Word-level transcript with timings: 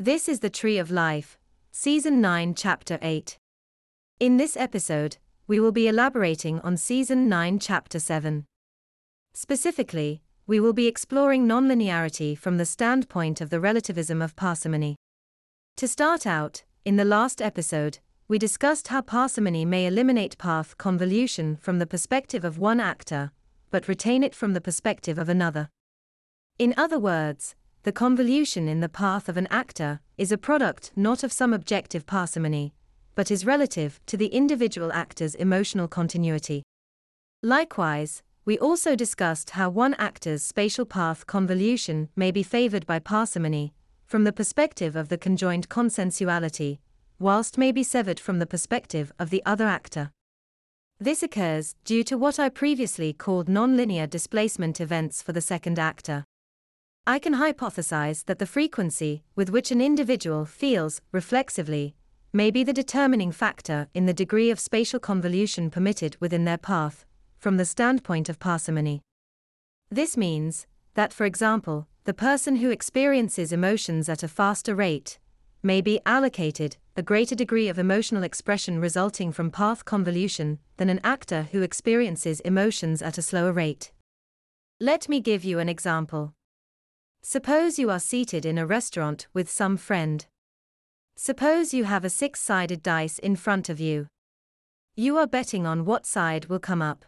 This 0.00 0.28
is 0.28 0.38
the 0.38 0.48
Tree 0.48 0.78
of 0.78 0.92
Life, 0.92 1.36
Season 1.72 2.20
9, 2.20 2.54
Chapter 2.54 3.00
8. 3.02 3.36
In 4.20 4.36
this 4.36 4.56
episode, 4.56 5.16
we 5.48 5.58
will 5.58 5.72
be 5.72 5.88
elaborating 5.88 6.60
on 6.60 6.76
Season 6.76 7.28
9, 7.28 7.58
Chapter 7.58 7.98
7. 7.98 8.44
Specifically, 9.34 10.22
we 10.46 10.60
will 10.60 10.72
be 10.72 10.86
exploring 10.86 11.48
nonlinearity 11.48 12.38
from 12.38 12.58
the 12.58 12.64
standpoint 12.64 13.40
of 13.40 13.50
the 13.50 13.58
relativism 13.58 14.22
of 14.22 14.36
parsimony. 14.36 14.94
To 15.78 15.88
start 15.88 16.28
out, 16.28 16.62
in 16.84 16.94
the 16.94 17.04
last 17.04 17.42
episode, 17.42 17.98
we 18.28 18.38
discussed 18.38 18.86
how 18.86 19.00
parsimony 19.00 19.64
may 19.64 19.84
eliminate 19.84 20.38
path 20.38 20.78
convolution 20.78 21.56
from 21.56 21.80
the 21.80 21.88
perspective 21.88 22.44
of 22.44 22.56
one 22.56 22.78
actor, 22.78 23.32
but 23.72 23.88
retain 23.88 24.22
it 24.22 24.36
from 24.36 24.52
the 24.52 24.60
perspective 24.60 25.18
of 25.18 25.28
another. 25.28 25.70
In 26.56 26.72
other 26.76 27.00
words, 27.00 27.56
the 27.82 27.92
convolution 27.92 28.68
in 28.68 28.80
the 28.80 28.88
path 28.88 29.28
of 29.28 29.36
an 29.36 29.46
actor 29.50 30.00
is 30.16 30.32
a 30.32 30.38
product 30.38 30.90
not 30.96 31.22
of 31.22 31.32
some 31.32 31.52
objective 31.52 32.06
parsimony, 32.06 32.74
but 33.14 33.30
is 33.30 33.46
relative 33.46 34.00
to 34.06 34.16
the 34.16 34.26
individual 34.26 34.92
actor's 34.92 35.34
emotional 35.36 35.88
continuity. 35.88 36.62
Likewise, 37.42 38.22
we 38.44 38.58
also 38.58 38.96
discussed 38.96 39.50
how 39.50 39.68
one 39.68 39.94
actor's 39.94 40.42
spatial 40.42 40.84
path 40.84 41.26
convolution 41.26 42.08
may 42.16 42.30
be 42.30 42.42
favored 42.42 42.86
by 42.86 42.98
parsimony, 42.98 43.74
from 44.06 44.24
the 44.24 44.32
perspective 44.32 44.96
of 44.96 45.08
the 45.08 45.18
conjoined 45.18 45.68
consensuality, 45.68 46.78
whilst 47.18 47.58
may 47.58 47.70
be 47.70 47.82
severed 47.82 48.18
from 48.18 48.38
the 48.38 48.46
perspective 48.46 49.12
of 49.18 49.30
the 49.30 49.42
other 49.44 49.66
actor. 49.66 50.10
This 50.98 51.22
occurs 51.22 51.76
due 51.84 52.02
to 52.04 52.18
what 52.18 52.40
I 52.40 52.48
previously 52.48 53.12
called 53.12 53.48
nonlinear 53.48 54.08
displacement 54.08 54.80
events 54.80 55.22
for 55.22 55.32
the 55.32 55.40
second 55.40 55.78
actor. 55.78 56.24
I 57.08 57.18
can 57.18 57.36
hypothesize 57.36 58.26
that 58.26 58.38
the 58.38 58.44
frequency 58.44 59.22
with 59.34 59.48
which 59.48 59.70
an 59.70 59.80
individual 59.80 60.44
feels 60.44 61.00
reflexively 61.10 61.94
may 62.34 62.50
be 62.50 62.62
the 62.62 62.74
determining 62.74 63.32
factor 63.32 63.88
in 63.94 64.04
the 64.04 64.12
degree 64.12 64.50
of 64.50 64.60
spatial 64.60 65.00
convolution 65.00 65.70
permitted 65.70 66.18
within 66.20 66.44
their 66.44 66.58
path, 66.58 67.06
from 67.38 67.56
the 67.56 67.64
standpoint 67.64 68.28
of 68.28 68.38
parsimony. 68.38 69.00
This 69.90 70.18
means 70.18 70.66
that, 70.96 71.14
for 71.14 71.24
example, 71.24 71.88
the 72.04 72.12
person 72.12 72.56
who 72.56 72.68
experiences 72.68 73.54
emotions 73.54 74.10
at 74.10 74.22
a 74.22 74.28
faster 74.28 74.74
rate 74.74 75.18
may 75.62 75.80
be 75.80 76.00
allocated 76.04 76.76
a 76.94 77.02
greater 77.02 77.34
degree 77.34 77.68
of 77.68 77.78
emotional 77.78 78.22
expression 78.22 78.80
resulting 78.80 79.32
from 79.32 79.50
path 79.50 79.86
convolution 79.86 80.58
than 80.76 80.90
an 80.90 81.00
actor 81.02 81.48
who 81.52 81.62
experiences 81.62 82.40
emotions 82.40 83.00
at 83.00 83.16
a 83.16 83.22
slower 83.22 83.54
rate. 83.54 83.92
Let 84.78 85.08
me 85.08 85.20
give 85.20 85.42
you 85.42 85.58
an 85.58 85.70
example. 85.70 86.34
Suppose 87.22 87.78
you 87.78 87.90
are 87.90 87.98
seated 87.98 88.46
in 88.46 88.58
a 88.58 88.66
restaurant 88.66 89.26
with 89.34 89.50
some 89.50 89.76
friend. 89.76 90.26
Suppose 91.16 91.74
you 91.74 91.84
have 91.84 92.04
a 92.04 92.10
six 92.10 92.40
sided 92.40 92.82
dice 92.82 93.18
in 93.18 93.36
front 93.36 93.68
of 93.68 93.80
you. 93.80 94.06
You 94.96 95.16
are 95.18 95.26
betting 95.26 95.66
on 95.66 95.84
what 95.84 96.06
side 96.06 96.46
will 96.46 96.58
come 96.58 96.80
up. 96.80 97.04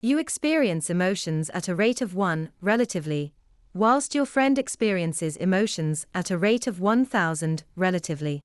You 0.00 0.18
experience 0.18 0.90
emotions 0.90 1.50
at 1.50 1.68
a 1.68 1.74
rate 1.74 2.00
of 2.00 2.14
1, 2.14 2.50
relatively, 2.60 3.32
whilst 3.74 4.14
your 4.14 4.26
friend 4.26 4.58
experiences 4.58 5.36
emotions 5.36 6.06
at 6.14 6.30
a 6.30 6.38
rate 6.38 6.66
of 6.66 6.80
1000, 6.80 7.64
relatively. 7.76 8.40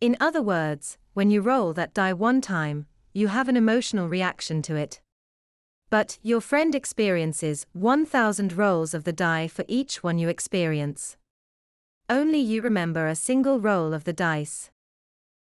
In 0.00 0.16
other 0.20 0.42
words, 0.42 0.98
when 1.14 1.30
you 1.30 1.40
roll 1.40 1.72
that 1.72 1.94
die 1.94 2.12
one 2.12 2.40
time, 2.40 2.86
you 3.12 3.28
have 3.28 3.48
an 3.48 3.56
emotional 3.56 4.08
reaction 4.08 4.60
to 4.62 4.74
it. 4.76 5.00
But 5.94 6.18
your 6.24 6.40
friend 6.40 6.74
experiences 6.74 7.66
1000 7.72 8.54
rolls 8.54 8.94
of 8.94 9.04
the 9.04 9.12
die 9.12 9.46
for 9.46 9.64
each 9.68 10.02
one 10.02 10.18
you 10.18 10.28
experience. 10.28 11.16
Only 12.10 12.40
you 12.40 12.62
remember 12.62 13.06
a 13.06 13.14
single 13.14 13.60
roll 13.60 13.94
of 13.94 14.02
the 14.02 14.12
dice. 14.12 14.72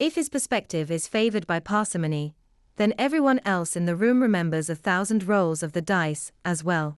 If 0.00 0.16
his 0.16 0.28
perspective 0.28 0.90
is 0.90 1.06
favored 1.06 1.46
by 1.46 1.60
parsimony, 1.60 2.34
then 2.74 2.92
everyone 2.98 3.40
else 3.44 3.76
in 3.76 3.86
the 3.86 3.94
room 3.94 4.20
remembers 4.20 4.68
a 4.68 4.74
thousand 4.74 5.28
rolls 5.28 5.62
of 5.62 5.75
the 5.75 5.81
dice 5.81 6.32
as 6.44 6.64
well. 6.64 6.97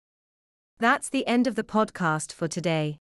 That's 0.80 1.10
the 1.10 1.28
end 1.28 1.46
of 1.46 1.56
the 1.56 1.66
podcast 1.66 2.32
for 2.32 2.48
today. 2.48 3.00